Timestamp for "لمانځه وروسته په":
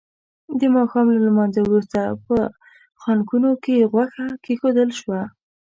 1.27-2.37